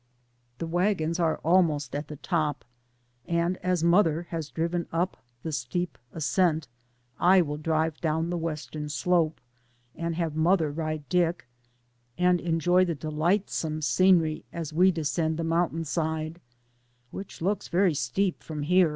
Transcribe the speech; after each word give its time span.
The 0.57 0.65
wagons 0.65 1.19
are 1.19 1.37
almost 1.43 1.93
at 1.93 2.07
the 2.07 2.15
top, 2.15 2.65
and 3.27 3.57
as 3.57 3.83
mother 3.83 4.23
has 4.31 4.49
driven 4.49 4.87
up 4.91 5.15
the 5.43 5.51
steep 5.51 5.95
ascent, 6.11 6.67
I 7.19 7.41
will 7.43 7.57
drive 7.57 7.97
down 8.01 8.31
the 8.31 8.37
western 8.39 8.89
slope, 8.89 9.39
and 9.93 10.15
have 10.15 10.35
mother 10.35 10.71
ride 10.71 11.07
Dick, 11.07 11.45
and 12.17 12.41
enjoy 12.41 12.83
the 12.83 12.95
delight 12.95 13.51
some 13.51 13.79
scenery 13.83 14.43
as 14.51 14.73
we 14.73 14.89
descend 14.89 15.37
the 15.37 15.43
mountain 15.43 15.85
side, 15.85 16.41
which 17.11 17.39
looks 17.39 17.67
very 17.67 17.93
steep 17.93 18.41
from 18.41 18.63
here. 18.63 18.89